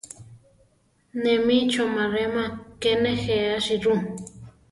[1.21, 2.43] Né mi chomaréma
[2.81, 3.95] ké nejéachi rú.